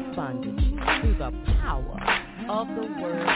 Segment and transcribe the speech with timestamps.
[0.00, 0.64] of bondage
[1.00, 1.98] through the power
[2.48, 3.26] of the Word of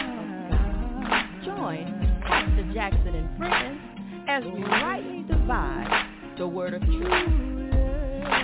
[0.50, 1.24] God.
[1.44, 3.80] Join Pastor Jackson and friends
[4.28, 6.06] as we rightly divide
[6.38, 7.04] the Word of Truth.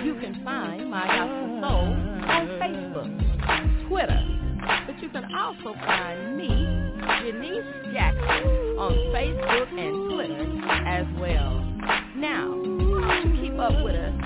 [0.03, 1.93] You can find My Gospel Soul
[2.29, 4.21] on Facebook, Twitter,
[4.85, 8.47] but you can also find me, Jennice Jackson,
[8.77, 10.43] on Facebook and Twitter
[10.87, 11.65] as well.
[12.15, 12.61] Now,
[13.41, 14.20] keep up with us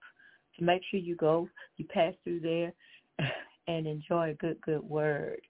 [0.59, 2.73] So make sure you go, you pass through there,
[3.69, 5.41] and enjoy a good, good word.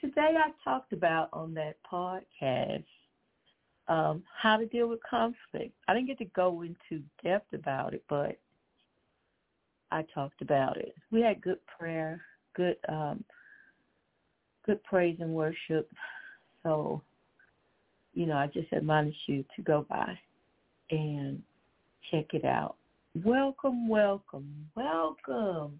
[0.00, 2.84] Today I talked about on that podcast
[3.92, 5.74] um, how to deal with conflict.
[5.86, 8.38] I didn't get to go into depth about it, but
[9.90, 10.94] I talked about it.
[11.10, 12.22] We had good prayer,
[12.56, 13.22] good um,
[14.64, 15.90] good praise and worship.
[16.62, 17.02] So,
[18.14, 20.18] you know, I just admonish you to go by
[20.90, 21.42] and
[22.10, 22.76] check it out.
[23.24, 25.78] Welcome, welcome, welcome.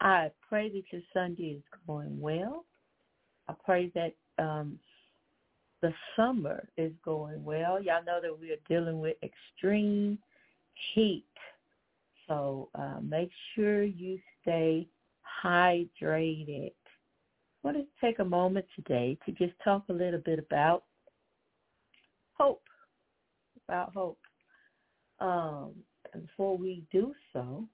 [0.00, 2.64] I pray that your Sunday is going well.
[3.48, 4.78] I pray that um,
[5.82, 7.82] the summer is going well.
[7.82, 10.18] Y'all know that we are dealing with extreme
[10.94, 11.24] heat.
[12.28, 14.86] So uh, make sure you stay
[15.44, 16.72] hydrated.
[17.62, 20.84] I want to take a moment today to just talk a little bit about
[22.34, 22.62] hope,
[23.68, 24.18] about hope.
[25.18, 25.72] Um,
[26.12, 27.64] and before we do so,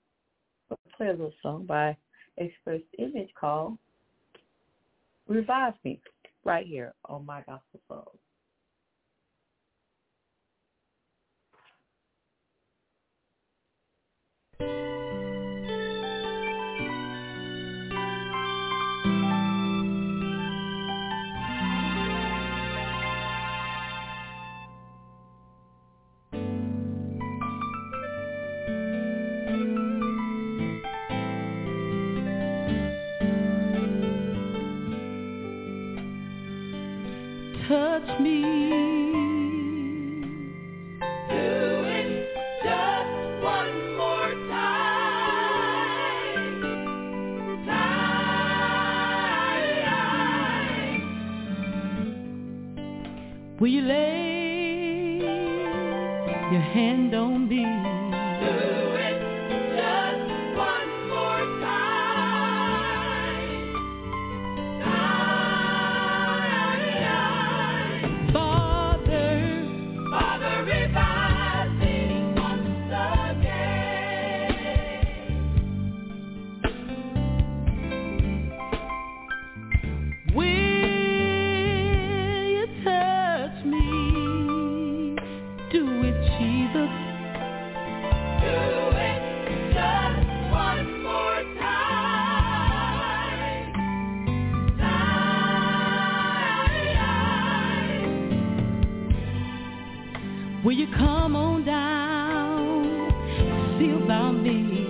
[0.68, 1.96] we'll play a little song by
[2.36, 3.78] Express Image called
[5.28, 6.00] Revive Me
[6.46, 8.20] right here on My Gospel Soul.
[14.60, 15.05] touch
[100.66, 103.08] Will you come on down,
[103.78, 104.85] see about me?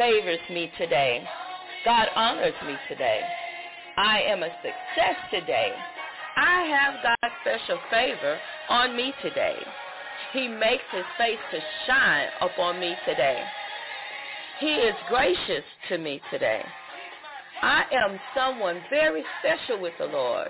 [0.00, 1.22] Favors me today.
[1.84, 3.20] God honors me today.
[3.98, 5.74] I am a success today.
[6.38, 8.38] I have God's special favor
[8.70, 9.58] on me today.
[10.32, 13.44] He makes his face to shine upon me today.
[14.58, 16.64] He is gracious to me today.
[17.62, 20.48] I am someone very special with the Lord.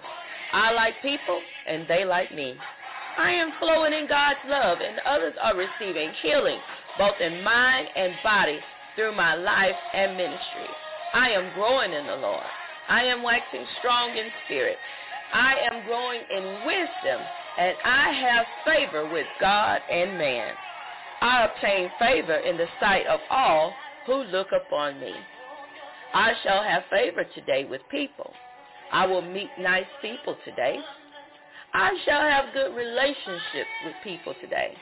[0.52, 2.54] I like people and they like me.
[3.18, 6.60] I am flowing in God's love and others are receiving healing
[6.98, 8.60] both in mind and body
[9.00, 10.76] through my life and ministry.
[11.14, 12.50] I am growing in the Lord.
[12.86, 14.78] I am waxing strong in spirit.
[15.32, 17.26] I am growing in wisdom
[17.56, 20.54] and I have favor with God and man.
[21.22, 25.26] I obtain favor in the sight of all who look upon me.
[26.12, 28.34] I shall have favor today with people.
[28.90, 30.84] I will meet nice people today.
[31.72, 34.76] I shall have good relationships with people today.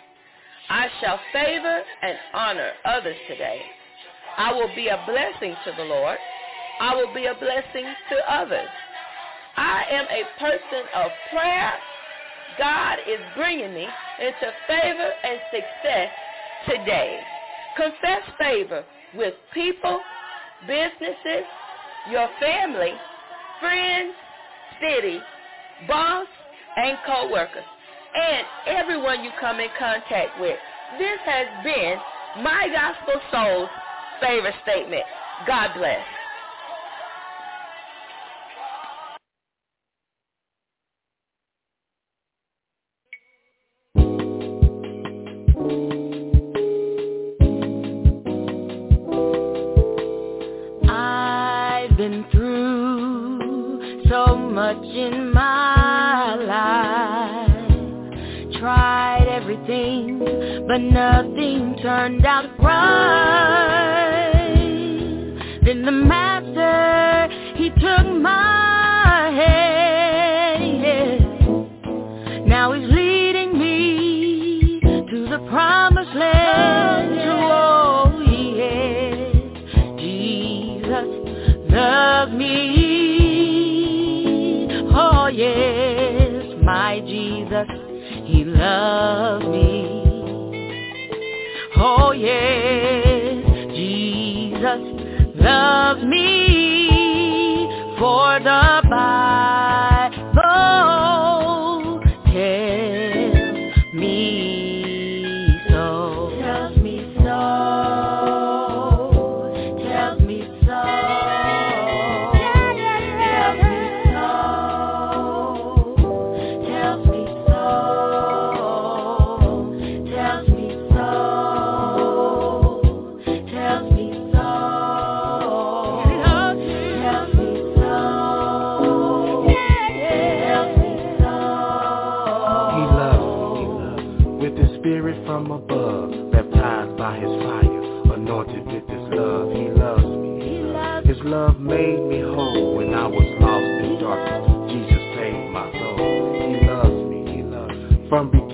[0.68, 3.70] I shall favor and honor others today.
[4.38, 6.18] I will be a blessing to the Lord.
[6.78, 8.70] I will be a blessing to others.
[9.56, 11.80] I am a person of prayer.
[12.56, 16.10] God is bringing me into favor and success
[16.68, 17.28] today.
[17.76, 20.04] Confess favor with people,
[20.60, 21.46] businesses,
[22.04, 23.02] your family,
[23.58, 24.14] friends,
[24.80, 25.26] city,
[25.86, 26.28] boss,
[26.76, 27.66] and co-workers,
[28.14, 30.60] and everyone you come in contact with.
[30.96, 32.00] This has been
[32.36, 33.70] my Gospel Soul's
[34.20, 35.02] favorite statement.
[35.46, 36.04] God bless.
[50.90, 57.48] I've been through so much in my life.
[58.58, 60.18] tried everything,
[60.66, 63.47] but nothing turned out right.
[88.98, 89.74] Loves me.
[91.76, 93.44] Oh yes,
[93.78, 94.82] Jesus
[95.36, 98.87] loves me for the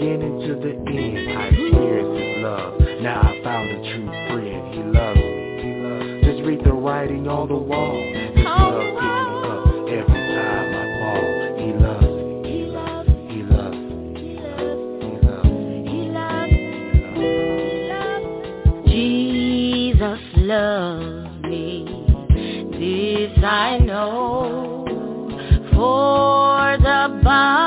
[0.05, 2.73] beginning to the end, I experienced His love.
[3.01, 4.75] Now I found a true friend.
[4.75, 5.25] He loves me.
[5.63, 6.25] He loves.
[6.25, 7.97] Just read the writing on the wall.
[8.13, 11.25] His love picks me up every time I fall.
[11.59, 12.15] He loves.
[12.45, 13.09] He loves.
[13.33, 13.81] He loves.
[14.21, 15.49] He loves.
[15.89, 16.53] He loves
[17.17, 18.93] me.
[18.93, 21.67] Jesus loves me.
[22.73, 24.85] This I know.
[25.73, 27.64] For the Bible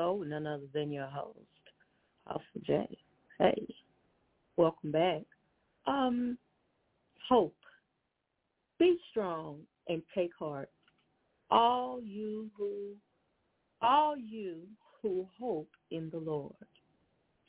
[0.00, 1.36] Soul none other than your host,
[2.26, 2.88] Alpha J.
[3.38, 3.66] Hey,
[4.56, 5.20] welcome back.
[5.86, 6.38] Um,
[7.28, 7.54] hope.
[8.78, 10.70] Be strong and take heart.
[11.50, 12.94] All you who
[13.82, 14.62] all you
[15.02, 16.54] who hope in the Lord.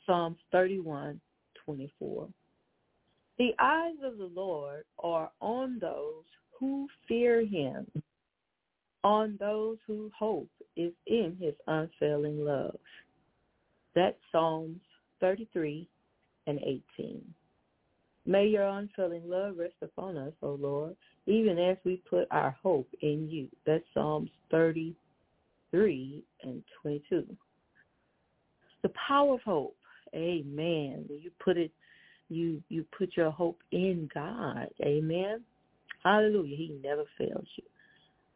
[0.04, 1.22] Psalms thirty one,
[1.64, 2.28] twenty four.
[3.38, 6.24] The eyes of the Lord are on those
[6.60, 7.86] who fear him,
[9.04, 12.78] on those whose hope is in his unfailing love.
[13.94, 14.80] That's Psalms
[15.20, 15.86] 33
[16.46, 17.22] and 18.
[18.24, 22.88] May your unfailing love rest upon us, O Lord, even as we put our hope
[23.00, 23.48] in you.
[23.66, 27.26] That's Psalms 33 and 22.
[28.82, 29.76] The power of hope.
[30.14, 31.06] Amen.
[31.08, 31.70] You put it,
[32.28, 34.68] you you put your hope in God.
[34.82, 35.40] Amen.
[36.04, 36.56] Hallelujah.
[36.56, 37.64] He never fails you.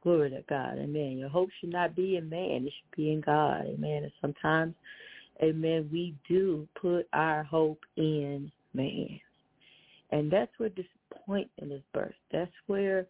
[0.06, 0.78] Glory to God.
[0.78, 1.18] Amen.
[1.18, 2.64] Your hope should not be in man.
[2.64, 3.66] It should be in God.
[3.66, 4.04] Amen.
[4.04, 4.72] And sometimes,
[5.42, 9.18] amen, we do put our hope in man.
[10.12, 12.12] And that's where disappointment is birthed.
[12.30, 13.08] That's where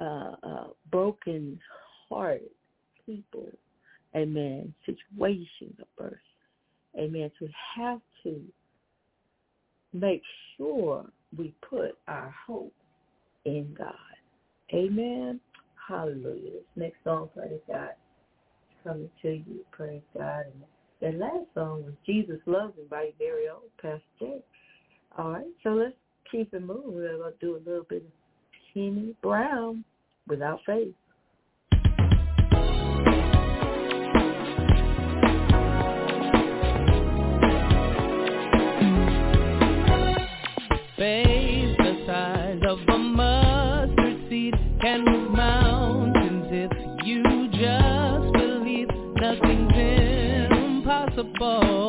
[0.00, 1.60] uh, uh, broken
[2.08, 2.50] hearted
[3.06, 3.46] people,
[4.16, 6.98] amen, situations are birthed.
[6.98, 7.30] Amen.
[7.38, 8.40] So we have to
[9.92, 10.22] make
[10.56, 11.06] sure
[11.38, 12.74] we put our hope
[13.44, 13.94] in God.
[14.74, 15.38] Amen.
[15.90, 16.52] Hallelujah.
[16.52, 17.90] This next song, praise God,
[18.84, 19.64] coming to you.
[19.72, 20.44] Praise God.
[20.46, 20.62] And
[21.00, 24.38] that last song was Jesus Loves Me by very own Pastor Jay.
[25.18, 25.96] All right, so let's
[26.30, 26.94] keep it moving.
[26.94, 28.12] We're going to do a little bit of
[28.72, 29.84] Kenny Brown
[30.28, 30.60] without.
[30.64, 30.94] Faith
[51.40, 51.79] impossible.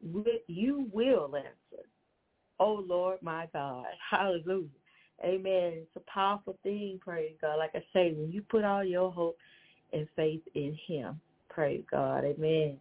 [0.00, 1.84] you will answer.
[2.58, 3.86] Oh Lord, my God.
[4.10, 4.68] Hallelujah.
[5.24, 5.72] Amen.
[5.74, 7.56] It's a powerful thing, praise God.
[7.56, 9.38] Like I say, when you put all your hope
[9.92, 12.24] and faith in him, praise God.
[12.24, 12.76] Amen.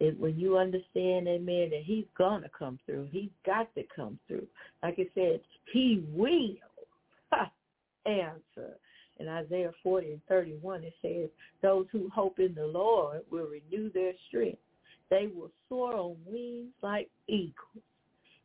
[0.00, 3.08] And when you understand, amen, that he's going to come through.
[3.12, 4.46] He's got to come through.
[4.82, 5.40] Like I said,
[5.72, 6.56] he will
[8.06, 8.76] answer.
[9.20, 11.30] In Isaiah 40 and 31, it says,
[11.62, 14.58] those who hope in the Lord will renew their strength.
[15.14, 17.84] They will soar on wings like eagles.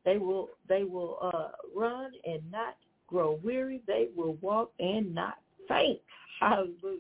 [0.06, 2.76] They will they will uh, run and not
[3.08, 3.82] grow weary.
[3.88, 6.00] They will walk and not faint.
[6.40, 7.00] Hallelujah.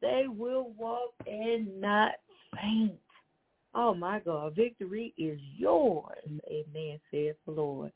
[0.00, 2.12] They will walk and not
[2.54, 2.94] faint.
[3.74, 6.16] Oh my God, victory is yours.
[6.48, 7.90] Amen, says the Lord.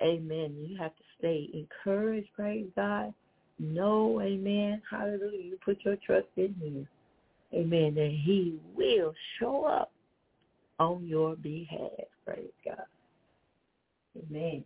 [0.00, 0.56] Amen.
[0.58, 3.12] You have to stay encouraged, praise God.
[3.58, 4.80] No, amen.
[4.90, 5.42] Hallelujah.
[5.42, 6.88] You put your trust in him.
[7.52, 7.94] Amen.
[7.94, 9.92] That he will show up
[10.80, 12.08] on your behalf.
[12.24, 12.86] Praise God.
[14.18, 14.64] Amen.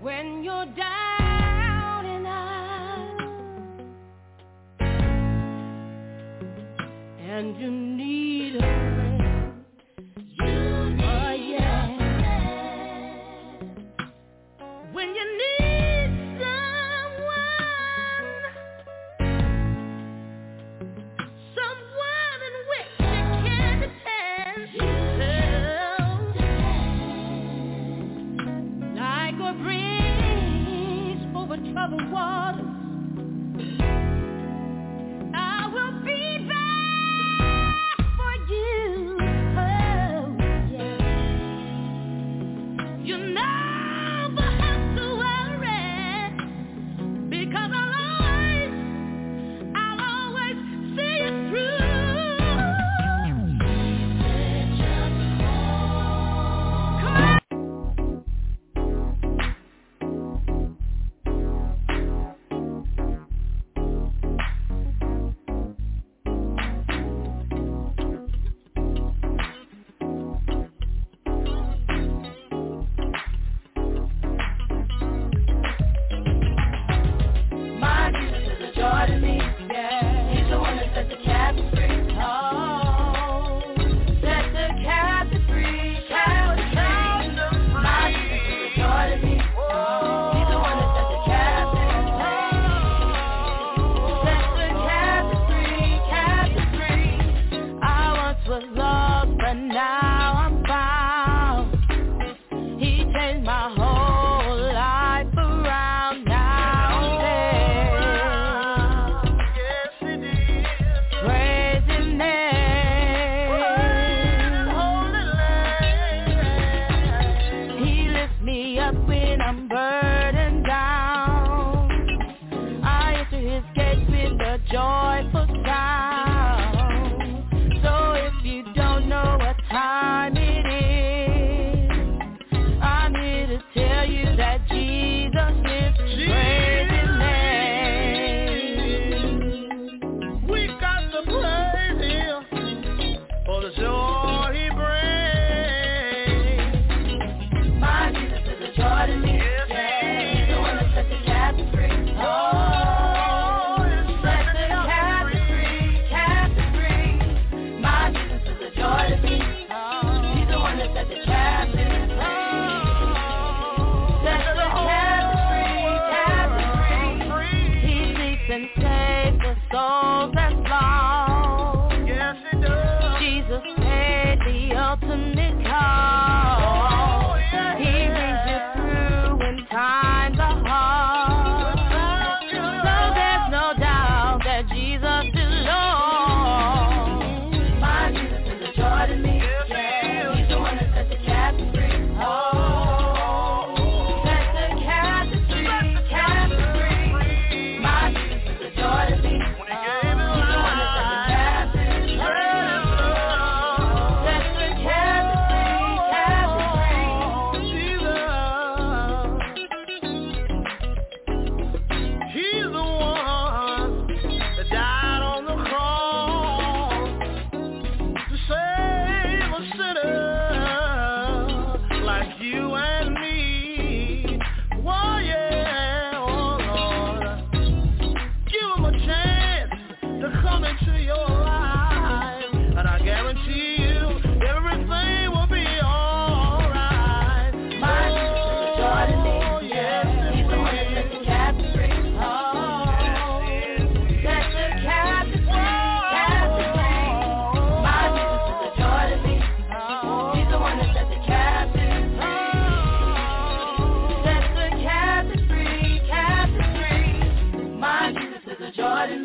[0.00, 3.18] When you're down and out
[7.20, 8.01] and you need.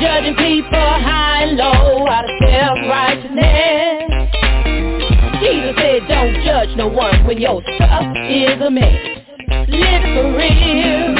[0.00, 4.10] Judging people high and low out of self-righteousness.
[5.42, 9.20] Jesus said don't judge no one when your stuff is a mess.
[9.68, 11.14] Live it for real,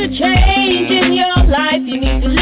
[0.00, 2.35] it change in your life, you need to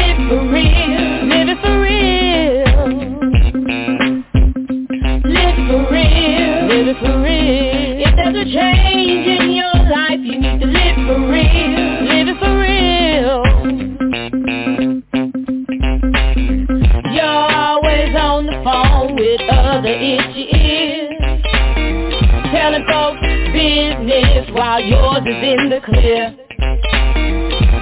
[24.55, 26.33] while yours is in the clear.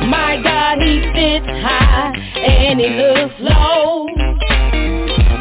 [0.10, 4.08] My God, he sits high and he looks low.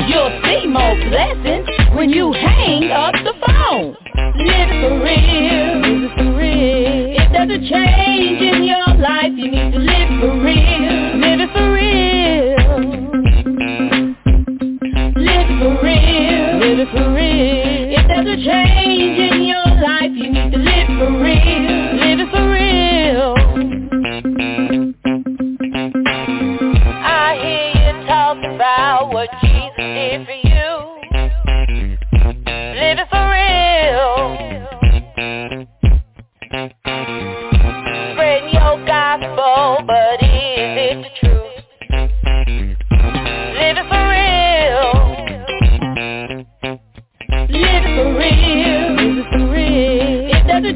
[0.08, 2.51] You'll see more blessings when you hang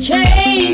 [0.05, 0.66] change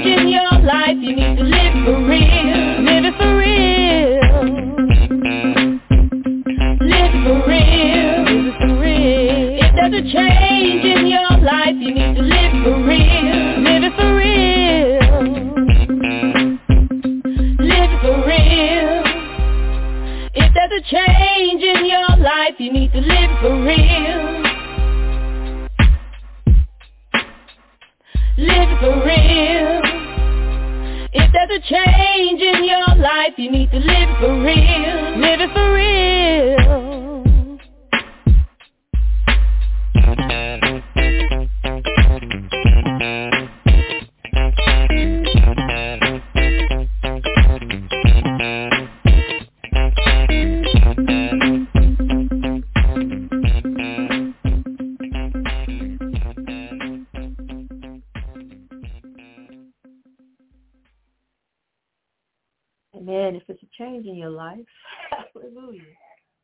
[65.42, 65.82] hallelujah.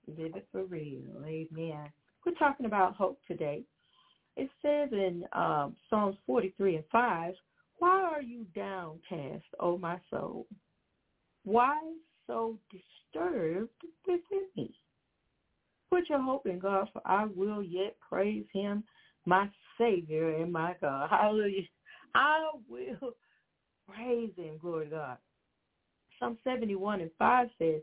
[0.06, 1.02] Live it for real.
[1.24, 1.90] Amen.
[2.24, 3.62] We're talking about hope today.
[4.36, 7.34] It says in um, Psalms 43 and 5,
[7.78, 10.46] Why are you downcast, O my soul?
[11.44, 11.76] Why
[12.26, 13.70] so disturbed
[14.06, 14.74] within me?
[15.90, 18.84] Put your hope in God, for I will yet praise him,
[19.26, 21.08] my Savior and my God.
[21.10, 21.62] Hallelujah.
[22.14, 23.14] I will
[23.88, 25.16] praise him, glory to God.
[26.18, 27.80] Psalm 71 and 5 says,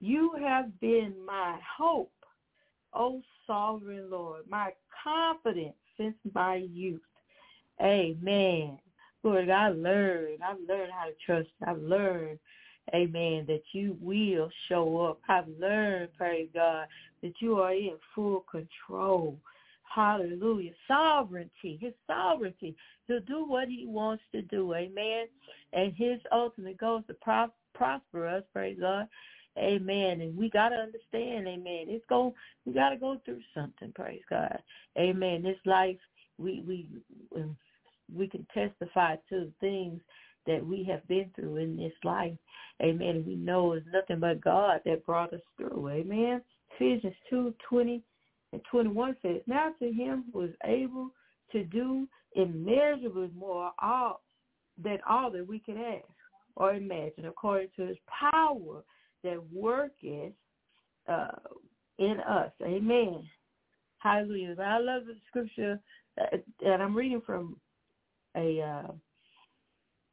[0.00, 2.12] You have been my hope,
[2.94, 4.70] O sovereign Lord, my
[5.04, 7.00] confidence since my youth.
[7.80, 8.78] Amen.
[9.22, 10.38] Lord, I learned.
[10.46, 11.48] I've learned how to trust.
[11.66, 12.38] I've learned,
[12.94, 15.20] amen, that you will show up.
[15.28, 16.86] I've learned, praise God,
[17.22, 19.36] that you are in full control.
[19.82, 20.72] Hallelujah.
[20.86, 22.76] Sovereignty, his sovereignty.
[23.06, 24.74] He'll do what he wants to do.
[24.74, 25.26] Amen.
[25.72, 29.08] And his ultimate goal is to pro- prosper us, praise God.
[29.58, 30.20] Amen.
[30.20, 31.86] And we gotta understand, amen.
[31.88, 34.58] It's go we gotta go through something, praise God.
[34.98, 35.42] Amen.
[35.42, 35.98] This life
[36.38, 36.88] we we
[37.36, 37.56] um,
[38.14, 40.00] we can testify to the things
[40.46, 42.32] that we have been through in this life.
[42.82, 43.24] Amen.
[43.26, 45.88] We know it's nothing but God that brought us through.
[45.90, 46.40] Amen.
[46.74, 48.02] Ephesians 2, 20
[48.52, 51.10] and 21 says, Now to him who is able
[51.52, 54.22] to do immeasurably more all
[54.82, 56.06] than all that we can ask
[56.56, 58.82] or imagine, according to his power
[59.24, 60.32] that worketh
[61.08, 61.28] uh,
[61.98, 62.52] in us.
[62.62, 63.22] Amen.
[63.98, 64.56] Hallelujah.
[64.60, 65.80] I love the scripture,
[66.20, 67.56] uh, and I'm reading from
[68.36, 68.92] a uh,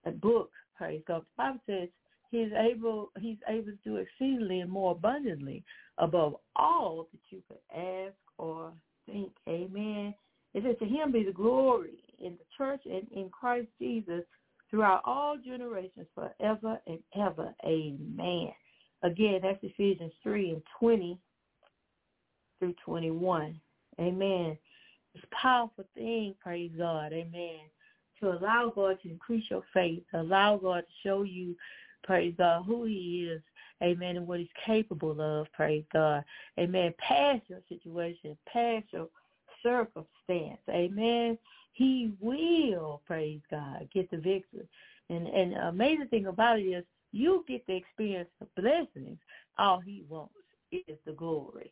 [0.05, 0.51] a book.
[0.77, 1.21] Praise God.
[1.21, 1.89] The Bible says
[2.31, 3.11] He's able.
[3.19, 5.63] He's able to do exceedingly and more abundantly
[5.97, 8.73] above all that you could ask or
[9.05, 9.31] think.
[9.47, 10.13] Amen.
[10.53, 14.23] It says to Him be the glory in the church and in Christ Jesus
[14.69, 17.53] throughout all generations forever and ever.
[17.63, 18.51] Amen.
[19.03, 21.17] Again, that's Ephesians 3 and 20
[22.59, 23.59] through 21.
[23.99, 24.57] Amen.
[25.13, 27.13] It's a powerful thing, praise God.
[27.13, 27.59] Amen.
[28.19, 31.55] To allow God to increase your faith, to allow God to show you,
[32.03, 33.41] praise God, who he is,
[33.83, 36.23] amen, and what he's capable of, praise God.
[36.59, 36.93] Amen.
[36.97, 39.07] Past your situation, past your
[39.63, 40.59] circumstance.
[40.69, 41.37] Amen.
[41.73, 44.67] He will, praise God, get the victory.
[45.09, 49.17] And and amazing thing about it is you get to experience the blessings.
[49.57, 50.33] All he wants
[50.71, 51.71] is the glory.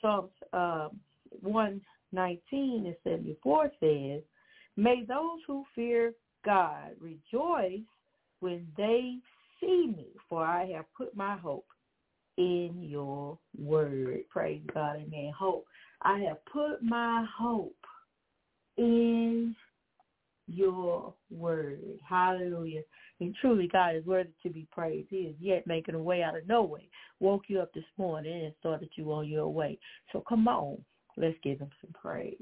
[0.00, 0.98] Psalms um,
[1.42, 4.22] 119 and 74 says,
[4.76, 7.84] May those who fear God rejoice
[8.40, 9.16] when they
[9.60, 11.66] see me, for I have put my hope
[12.38, 14.20] in your word.
[14.30, 15.32] Praise God, amen.
[15.36, 15.66] Hope.
[16.00, 17.74] I have put my hope
[18.78, 19.54] in
[20.48, 21.80] your word.
[22.08, 22.82] Hallelujah.
[23.20, 25.08] And truly, God is worthy to be praised.
[25.10, 26.88] He is yet making a way out of no way.
[27.20, 29.78] Woke you up this morning and started you on your way.
[30.12, 30.78] So come on,
[31.16, 32.36] let's give him some praise.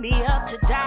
[0.00, 0.85] me up to die.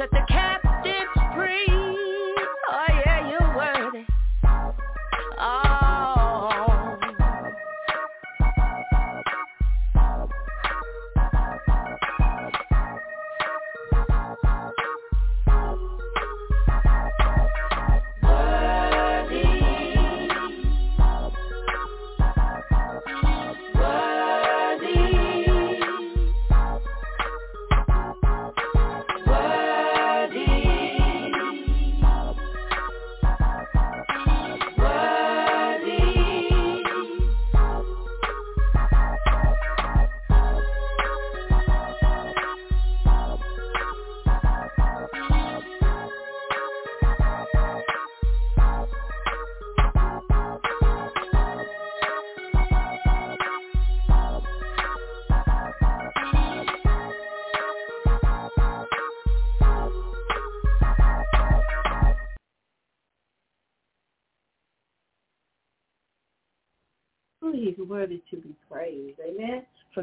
[0.00, 1.89] Set the captives free.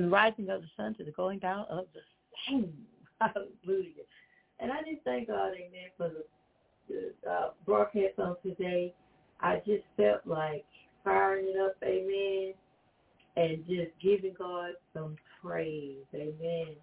[0.08, 2.00] The rising of the sun to the going down of the
[2.48, 2.74] same.
[3.22, 4.04] Hallelujah.
[4.60, 6.24] And I just thank God, amen, for the,
[6.88, 8.94] the uh, broadcast on today.
[9.42, 10.66] I just felt like
[11.04, 12.54] firing it up, amen,
[13.36, 16.76] and just giving God some praise, amen.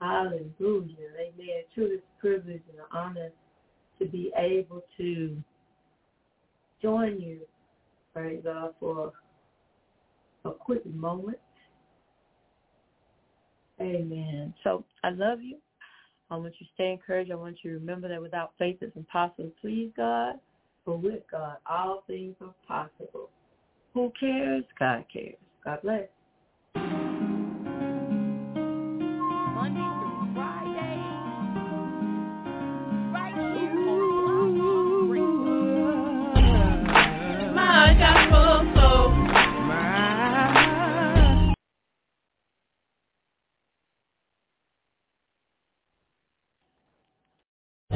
[0.00, 1.62] Hallelujah, amen.
[1.74, 3.30] Truly privilege and honor
[3.98, 5.42] to be able to
[6.82, 7.40] join you,
[8.12, 9.12] praise God, for
[10.44, 11.38] a quick moment.
[13.80, 14.54] Amen.
[14.64, 15.58] So I love you.
[16.30, 17.30] I want you to stay encouraged.
[17.30, 20.36] I want you to remember that without faith it's impossible please God,
[20.84, 23.30] but with God all things are possible.
[23.94, 24.64] Who cares?
[24.78, 25.36] God cares.
[25.64, 26.08] God bless.